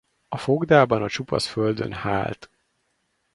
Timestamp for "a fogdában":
0.27-1.01